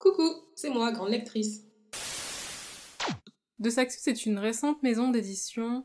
[0.00, 1.66] Coucou, c'est moi, grande lectrice.
[3.58, 5.84] De Saxus est une récente maison d'édition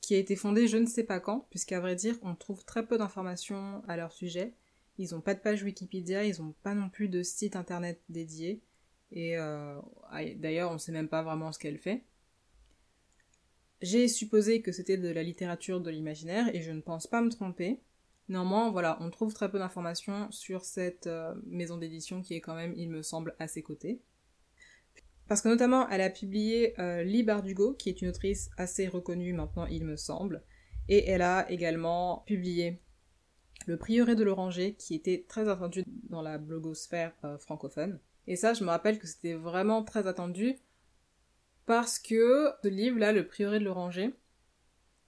[0.00, 2.86] qui a été fondée je ne sais pas quand, puisqu'à vrai dire, on trouve très
[2.86, 4.54] peu d'informations à leur sujet.
[4.96, 8.62] Ils n'ont pas de page Wikipédia, ils n'ont pas non plus de site internet dédié.
[9.10, 9.80] Et euh,
[10.36, 12.04] d'ailleurs, on ne sait même pas vraiment ce qu'elle fait.
[13.82, 17.30] J'ai supposé que c'était de la littérature de l'imaginaire et je ne pense pas me
[17.30, 17.80] tromper.
[18.30, 22.54] Néanmoins, voilà, on trouve très peu d'informations sur cette euh, maison d'édition qui est quand
[22.54, 24.00] même, il me semble, à ses côtés.
[25.26, 27.26] Parce que notamment, elle a publié euh, Lee
[27.76, 30.44] qui est une autrice assez reconnue maintenant, il me semble.
[30.88, 32.80] Et elle a également publié
[33.66, 37.98] Le Prieuré de l'Oranger, qui était très attendu dans la blogosphère euh, francophone.
[38.28, 40.54] Et ça, je me rappelle que c'était vraiment très attendu
[41.66, 44.14] parce que ce livre-là, Le Prieuré de l'Oranger,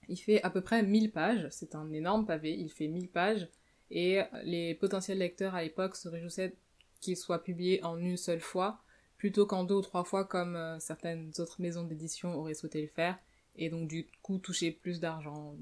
[0.09, 3.47] il fait à peu près 1000 pages, c'est un énorme pavé, il fait 1000 pages,
[3.91, 6.55] et les potentiels lecteurs à l'époque se réjouissaient
[6.99, 8.81] qu'il soit publié en une seule fois,
[9.17, 12.87] plutôt qu'en deux ou trois fois comme euh, certaines autres maisons d'édition auraient souhaité le
[12.87, 13.17] faire,
[13.55, 15.55] et donc du coup toucher plus d'argent.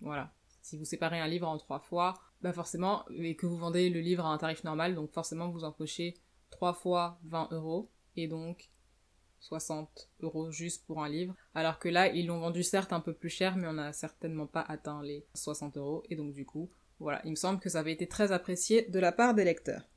[0.00, 0.32] Voilà.
[0.62, 4.00] Si vous séparez un livre en trois fois, bah forcément, et que vous vendez le
[4.00, 6.14] livre à un tarif normal, donc forcément vous empochez
[6.50, 8.68] trois fois 20 euros, et donc
[9.40, 11.34] 60 euros juste pour un livre.
[11.54, 14.46] Alors que là, ils l'ont vendu certes un peu plus cher, mais on n'a certainement
[14.46, 16.02] pas atteint les 60 euros.
[16.10, 18.98] Et donc du coup, voilà, il me semble que ça avait été très apprécié de
[18.98, 19.88] la part des lecteurs.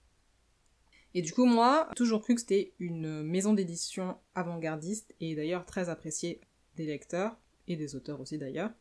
[1.13, 5.89] Et du coup, moi, toujours cru que c'était une maison d'édition avant-gardiste et d'ailleurs très
[5.89, 6.39] appréciée
[6.75, 8.71] des lecteurs et des auteurs aussi d'ailleurs.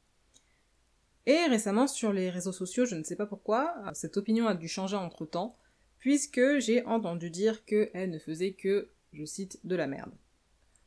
[1.27, 4.69] Et récemment, sur les réseaux sociaux, je ne sais pas pourquoi, cette opinion a dû
[4.69, 5.57] changer entre temps,
[5.99, 10.13] puisque j'ai entendu dire qu'elle ne faisait que, je cite, de la merde.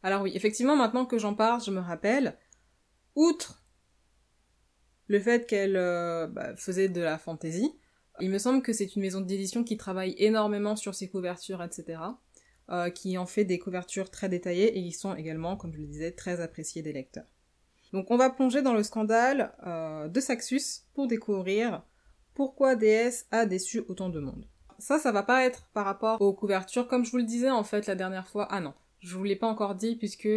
[0.04, 2.38] Alors oui, effectivement, maintenant que j'en parle, je me rappelle,
[3.16, 3.64] outre
[5.08, 7.74] le fait qu'elle euh, bah, faisait de la fantaisie,
[8.20, 12.00] il me semble que c'est une maison d'édition qui travaille énormément sur ses couvertures, etc.
[12.70, 15.88] Euh, qui en fait des couvertures très détaillées et qui sont également, comme je le
[15.88, 17.26] disais, très appréciées des lecteurs.
[17.92, 21.84] Donc on va plonger dans le scandale euh, de Saxus pour découvrir
[22.34, 24.48] pourquoi DS a déçu autant de monde.
[24.80, 27.64] Ça, ça va pas être par rapport aux couvertures, comme je vous le disais en
[27.64, 28.48] fait la dernière fois.
[28.50, 30.30] Ah non, je vous l'ai pas encore dit puisque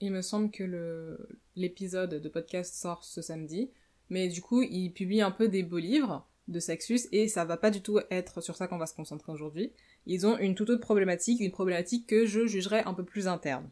[0.00, 1.18] il me semble que
[1.56, 3.70] l'épisode de podcast sort ce samedi.
[4.08, 7.56] Mais du coup, il publie un peu des beaux livres de Saxus et ça va
[7.56, 9.72] pas du tout être sur ça qu'on va se concentrer aujourd'hui.
[10.06, 13.68] Ils ont une toute autre problématique, une problématique que je jugerai un peu plus interne.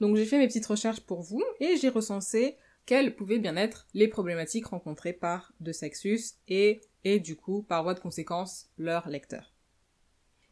[0.00, 2.56] Donc j'ai fait mes petites recherches pour vous et j'ai recensé
[2.86, 7.82] quelles pouvaient bien être les problématiques rencontrées par De Saxus et, et du coup, par
[7.82, 9.52] voie de conséquence, leurs lecteurs.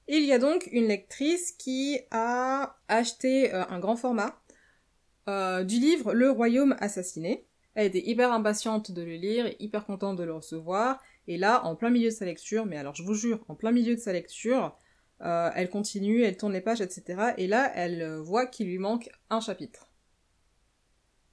[0.08, 4.40] Il y a donc une lectrice qui a acheté euh, un grand format
[5.28, 7.44] euh, du livre Le Royaume assassiné.
[7.74, 11.02] Elle était hyper impatiente de le lire, hyper contente de le recevoir.
[11.26, 13.72] Et là, en plein milieu de sa lecture, mais alors je vous jure, en plein
[13.72, 14.78] milieu de sa lecture,
[15.22, 17.32] euh, elle continue, elle tourne les pages, etc.
[17.36, 19.90] Et là, elle voit qu'il lui manque un chapitre.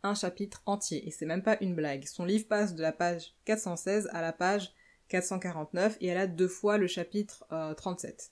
[0.01, 1.07] Un chapitre entier.
[1.07, 2.05] Et c'est même pas une blague.
[2.05, 4.73] Son livre passe de la page 416 à la page
[5.09, 7.45] 449 et elle a deux fois le chapitre
[7.78, 8.31] 37.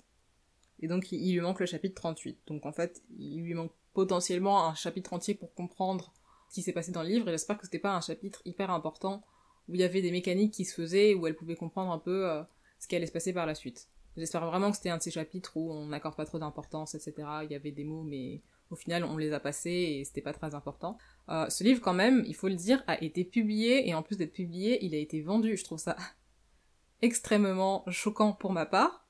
[0.81, 2.39] Et donc il, lui manque le chapitre 38.
[2.47, 6.13] Donc en fait, il lui manque potentiellement un chapitre entier pour comprendre
[6.49, 7.27] ce qui s'est passé dans le livre.
[7.29, 9.23] Et j'espère que c'était pas un chapitre hyper important
[9.69, 12.29] où il y avait des mécaniques qui se faisaient, où elle pouvait comprendre un peu
[12.29, 12.41] euh,
[12.79, 13.87] ce qui allait se passer par la suite.
[14.17, 17.13] J'espère vraiment que c'était un de ces chapitres où on n'accorde pas trop d'importance, etc.
[17.43, 20.33] Il y avait des mots, mais au final, on les a passés et c'était pas
[20.33, 20.97] très important.
[21.29, 24.17] Euh, ce livre, quand même, il faut le dire, a été publié et en plus
[24.17, 25.55] d'être publié, il a été vendu.
[25.55, 25.95] Je trouve ça
[27.01, 29.00] extrêmement choquant pour ma part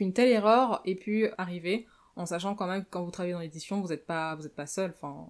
[0.00, 3.40] qu'une telle erreur ait pu arriver, en sachant quand même que quand vous travaillez dans
[3.40, 4.94] l'édition, vous n'êtes pas, vous pas seul.
[4.94, 5.28] Enfin,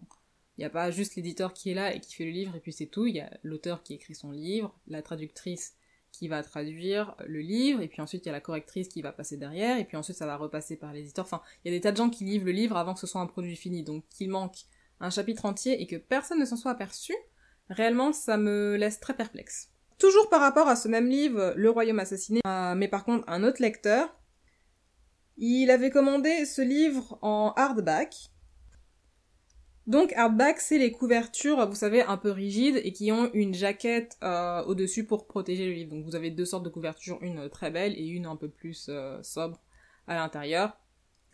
[0.56, 2.60] il n'y a pas juste l'éditeur qui est là et qui fait le livre et
[2.60, 3.06] puis c'est tout.
[3.06, 5.74] Il y a l'auteur qui écrit son livre, la traductrice
[6.12, 9.10] qui va traduire le livre, et puis ensuite il y a la correctrice qui va
[9.10, 11.24] passer derrière, et puis ensuite ça va repasser par l'éditeur.
[11.24, 13.06] Enfin, il y a des tas de gens qui livrent le livre avant que ce
[13.08, 14.56] soit un produit fini, donc qu'il manque
[15.00, 17.14] un chapitre entier et que personne ne s'en soit aperçu,
[17.70, 19.70] réellement ça me laisse très perplexe.
[19.98, 23.44] Toujours par rapport à ce même livre, Le Royaume assassiné, euh, mais par contre un
[23.44, 24.19] autre lecteur,
[25.40, 28.30] il avait commandé ce livre en hardback.
[29.86, 34.16] Donc hardback, c'est les couvertures, vous savez, un peu rigides et qui ont une jaquette
[34.22, 35.90] euh, au-dessus pour protéger le livre.
[35.90, 38.86] Donc vous avez deux sortes de couvertures, une très belle et une un peu plus
[38.88, 39.60] euh, sobre
[40.06, 40.78] à l'intérieur.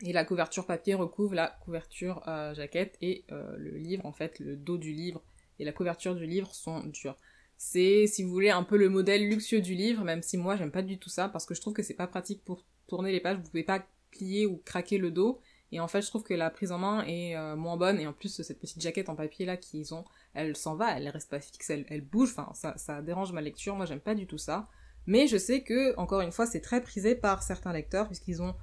[0.03, 4.55] Et la couverture papier recouvre la couverture euh, jaquette et le livre, en fait, le
[4.55, 5.21] dos du livre
[5.59, 7.17] et la couverture du livre sont durs.
[7.57, 10.71] C'est, si vous voulez, un peu le modèle luxueux du livre, même si moi j'aime
[10.71, 13.19] pas du tout ça parce que je trouve que c'est pas pratique pour tourner les
[13.19, 13.37] pages.
[13.37, 15.39] Vous pouvez pas plier ou craquer le dos.
[15.71, 17.99] Et en fait, je trouve que la prise en main est euh, moins bonne.
[17.99, 21.09] Et en plus, cette petite jaquette en papier là qu'ils ont, elle s'en va, elle
[21.09, 22.33] reste pas fixe, elle, bouge.
[22.37, 23.75] Enfin, ça, dérange ma lecture.
[23.75, 24.69] Moi, j'aime pas du tout ça.
[25.05, 28.55] Mais je sais que, encore une fois, c'est très prisé par certains lecteurs puisqu'ils ont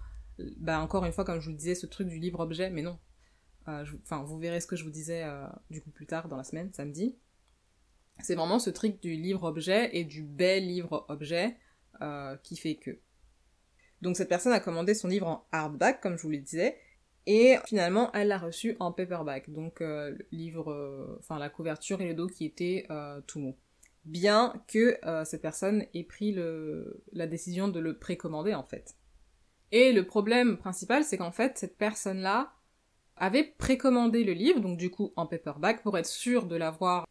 [0.56, 2.98] bah encore une fois, comme je vous disais, ce truc du livre-objet, mais non.
[3.68, 6.36] Euh, enfin, vous verrez ce que je vous disais euh, du coup plus tard dans
[6.36, 7.16] la semaine, samedi.
[8.20, 11.56] C'est vraiment ce truc du livre-objet et du bel livre-objet
[12.42, 12.98] qui fait que.
[14.04, 16.76] Donc cette personne a commandé son livre en hardback, comme je vous le disais,
[17.26, 19.50] et finalement elle l'a reçu en paperback.
[19.50, 22.86] Donc le livre, enfin la couverture et le dos qui étaient
[23.26, 23.56] tout mou.
[24.04, 26.36] Bien que cette personne ait pris
[27.12, 28.94] la décision de le précommander en fait.
[29.72, 32.52] Et le problème principal, c'est qu'en fait, cette personne-là
[33.16, 37.08] avait précommandé le livre, donc du coup en paperback, pour être sûre de l'avoir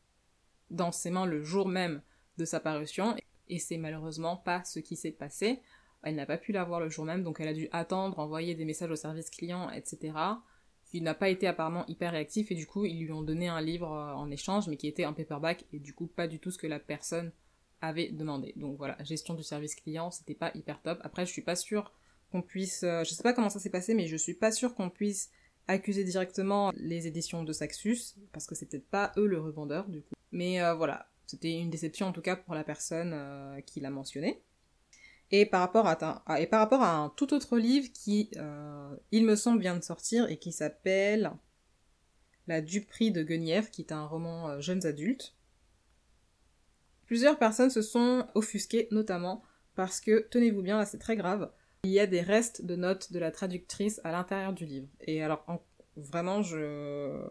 [0.70, 2.04] dans ses mains le jour même
[2.38, 3.16] de sa parution,
[3.50, 5.60] et c'est malheureusement pas ce qui s'est passé.
[6.04, 8.66] Elle n'a pas pu l'avoir le jour même, donc elle a dû attendre, envoyer des
[8.66, 10.14] messages au service client, etc.
[10.94, 13.62] Il n'a pas été apparemment hyper réactif, et du coup, ils lui ont donné un
[13.62, 16.52] livre euh, en échange, mais qui était en paperback, et du coup, pas du tout
[16.52, 17.32] ce que la personne
[17.82, 18.54] avait demandé.
[18.58, 21.00] Donc voilà, gestion du service client, c'était pas hyper top.
[21.04, 21.92] Après, je suis pas sûre
[22.32, 24.76] qu'on puisse, euh, je sais pas comment ça s'est passé, mais je suis pas sûre
[24.76, 25.32] qu'on puisse
[25.68, 30.02] accuser directement les éditions de Saxus, parce que c'est peut-être pas eux le revendeur du
[30.02, 30.14] coup.
[30.32, 33.16] Mais euh, voilà, c'était une déception en tout cas pour la personne
[33.66, 34.42] qui l'a mentionné.
[35.36, 38.30] Et par, rapport à, par rapport à un tout autre livre qui,
[39.12, 41.32] il me semble, vient de sortir et qui s'appelle
[42.46, 45.36] La Duperie de Guenièvre, qui est un roman jeunes adultes.
[47.08, 49.44] Plusieurs personnes se sont offusquées, notamment
[49.74, 51.52] parce que, tenez-vous bien, là c'est très grave,
[51.84, 54.88] il y a des restes de notes de la traductrice à l'intérieur du livre.
[55.02, 55.44] Et alors,
[55.96, 57.28] vraiment, je...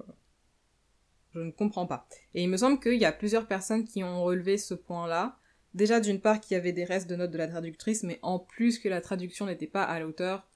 [1.31, 2.09] je ne comprends pas.
[2.35, 5.39] Et il me semble qu'il y a plusieurs personnes qui ont relevé ce point-là.
[5.75, 8.39] Déjà, d'une part, qu'il y avait des restes de notes de la traductrice, mais en
[8.39, 10.47] plus que la traduction n'était pas à la hauteur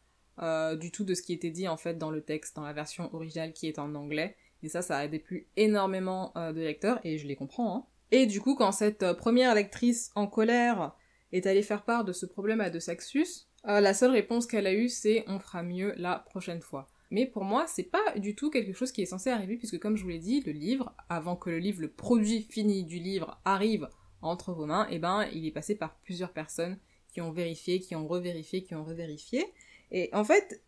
[0.42, 2.74] euh, du tout de ce qui était dit en fait dans le texte, dans la
[2.74, 4.36] version originale qui est en anglais.
[4.62, 7.76] Et ça, ça a déplu énormément euh, de lecteurs, et je les comprends.
[7.76, 7.86] Hein.
[8.10, 10.94] Et du coup, quand cette euh, première lectrice en colère
[11.32, 14.66] est allée faire part de ce problème à De Saxus, euh, la seule réponse qu'elle
[14.66, 16.86] a eue, c'est on fera mieux la prochaine fois.
[17.10, 19.96] Mais pour moi, c'est pas du tout quelque chose qui est censé arriver, puisque comme
[19.96, 23.40] je vous l'ai dit, le livre, avant que le livre, le produit fini du livre
[23.44, 23.88] arrive
[24.26, 26.78] entre vos mains, eh ben, il est passé par plusieurs personnes
[27.12, 29.44] qui ont vérifié, qui ont revérifié, qui ont revérifié.
[29.90, 30.62] Et en fait,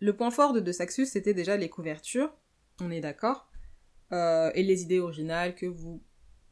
[0.00, 2.32] le point fort de De Saxus, c'était déjà les couvertures,
[2.80, 3.50] on est d'accord,
[4.12, 6.02] euh, et les idées originales que vous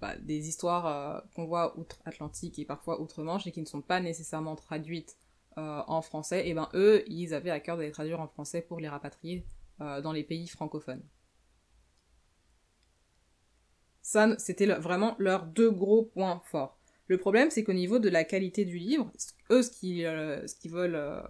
[0.01, 3.99] bah, des histoires euh, qu'on voit outre-Atlantique et parfois outre-Manche et qui ne sont pas
[3.99, 5.17] nécessairement traduites
[5.57, 8.63] euh, en français, et ben eux, ils avaient à cœur de les traduire en français
[8.63, 9.45] pour les rapatrier
[9.81, 11.05] dans les pays francophones.
[14.09, 16.79] Ça, c'était vraiment leurs deux gros points forts.
[17.09, 19.13] Le problème, c'est qu'au niveau de la qualité du livre,
[19.51, 21.23] eux, ce qu'ils euh, veulent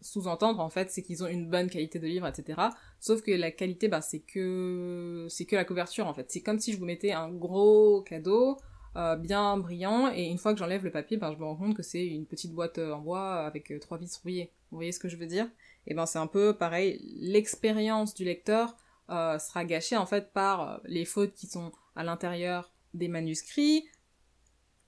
[0.00, 2.60] sous-entendre, en fait, c'est qu'ils ont une bonne qualité de livre, etc.
[3.00, 6.30] Sauf que la qualité, bah, c'est que c'est que la couverture, en fait.
[6.30, 8.56] C'est comme si je vous mettais un gros cadeau
[8.96, 11.76] euh, bien brillant et une fois que j'enlève le papier ben je me rends compte
[11.76, 14.90] que c'est une petite boîte euh, en bois avec euh, trois vis rouillées vous voyez
[14.90, 15.48] ce que je veux dire?
[15.86, 18.76] Et ben c'est un peu pareil l'expérience du lecteur
[19.10, 23.84] sera gâchée en fait par les fautes qui sont à l'intérieur des manuscrits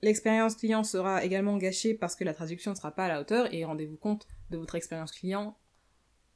[0.00, 3.52] l'expérience client sera également gâchée parce que la traduction ne sera pas à la hauteur
[3.52, 5.56] et rendez-vous compte de votre expérience client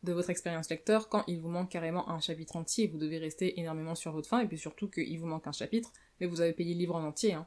[0.02, 3.60] de votre expérience lecteur quand il vous manque carrément un chapitre entier vous devez rester
[3.60, 6.52] énormément sur votre fin et puis surtout qu'il vous manque un chapitre mais vous avez
[6.52, 7.46] payé le livre en entier hein.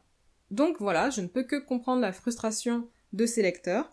[0.52, 3.90] Donc voilà, je ne peux que comprendre la frustration de ces lecteurs.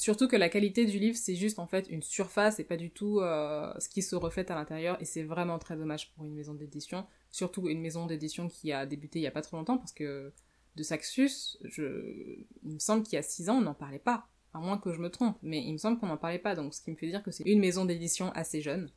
[0.00, 2.90] Surtout que la qualité du livre, c'est juste en fait une surface et pas du
[2.90, 4.96] tout euh, ce qui se reflète à l'intérieur.
[5.00, 7.06] Et c'est vraiment très dommage pour une maison d'édition.
[7.30, 10.32] Surtout une maison d'édition qui a débuté il y a pas trop longtemps parce que
[10.76, 14.28] de Saxus, il me semble qu'il y a 6 ans, on n'en parlait pas.
[14.54, 16.54] À moins que je me trompe, mais il me semble qu'on n'en parlait pas.
[16.54, 18.90] Donc ce qui me fait dire que c'est une maison d'édition assez jeune.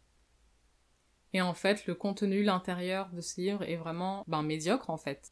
[1.34, 5.32] Et en fait, le contenu, l'intérieur de ce livre est vraiment ben, médiocre en fait.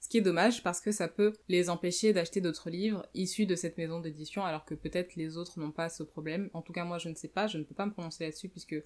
[0.00, 3.56] Ce qui est dommage parce que ça peut les empêcher d'acheter d'autres livres issus de
[3.56, 6.50] cette maison d'édition alors que peut-être les autres n'ont pas ce problème.
[6.54, 8.48] En tout cas, moi je ne sais pas, je ne peux pas me prononcer là-dessus
[8.48, 8.76] puisque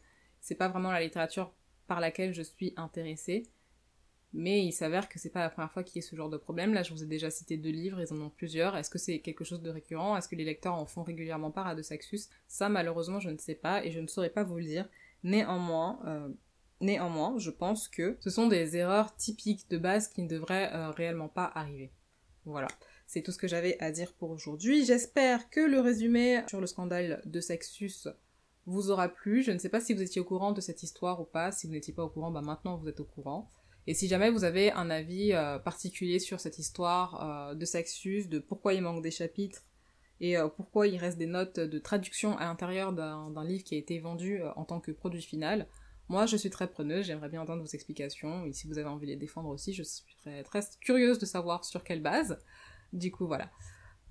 [0.40, 1.52] c'est pas vraiment la littérature
[1.86, 3.44] par laquelle je suis intéressée.
[4.34, 6.38] Mais il s'avère que c'est pas la première fois qu'il y a ce genre de
[6.38, 6.72] problème.
[6.72, 8.74] Là, je vous ai déjà cité deux livres, ils en ont plusieurs.
[8.76, 10.16] Est-ce que c'est quelque chose de récurrent?
[10.16, 13.36] Est-ce que les lecteurs en font régulièrement part à De Saxus Ça, malheureusement, je ne
[13.36, 14.88] sais pas et je ne saurais pas vous le dire.
[15.22, 16.28] Néanmoins, euh,
[16.82, 20.90] Néanmoins, je pense que ce sont des erreurs typiques de base qui ne devraient euh,
[20.90, 21.92] réellement pas arriver.
[22.44, 22.66] Voilà,
[23.06, 24.84] c'est tout ce que j'avais à dire pour aujourd'hui.
[24.84, 28.08] J'espère que le résumé sur le scandale de Sexus
[28.66, 29.44] vous aura plu.
[29.44, 31.52] Je ne sais pas si vous étiez au courant de cette histoire ou pas.
[31.52, 33.48] Si vous n'étiez pas au courant, bah maintenant vous êtes au courant.
[33.86, 38.26] Et si jamais vous avez un avis euh, particulier sur cette histoire euh, de Sexus,
[38.26, 39.62] de pourquoi il manque des chapitres
[40.20, 43.98] et pourquoi il reste des notes de traduction à l'intérieur d'un livre qui a été
[43.98, 45.66] vendu en tant que produit final,
[46.12, 49.06] moi, je suis très preneuse, j'aimerais bien entendre vos explications, et si vous avez envie
[49.06, 52.38] de les défendre aussi, je serais très curieuse de savoir sur quelle base.
[52.92, 53.50] Du coup, voilà.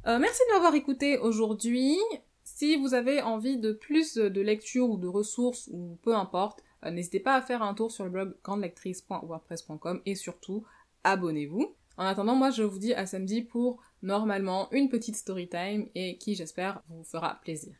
[0.07, 1.95] Euh, merci de m'avoir écouté aujourd'hui.
[2.43, 6.89] Si vous avez envie de plus de lecture ou de ressources ou peu importe, euh,
[6.89, 10.65] n'hésitez pas à faire un tour sur le blog grandelectrice.wordpress.com et surtout
[11.03, 11.75] abonnez-vous.
[11.97, 16.17] En attendant, moi je vous dis à samedi pour normalement une petite story time et
[16.17, 17.75] qui j'espère vous fera plaisir.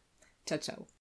[0.45, 1.00] Ciao ciao